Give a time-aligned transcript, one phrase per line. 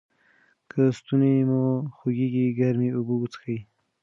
[0.71, 1.63] که ستونی مو
[1.95, 3.57] خوږیږي ګرمې اوبه وڅښئ.